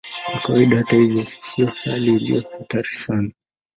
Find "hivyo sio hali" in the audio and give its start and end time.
0.95-2.13